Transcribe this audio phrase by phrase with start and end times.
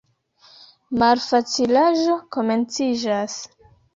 [1.01, 3.39] Malfacilaĵo komenciĝas.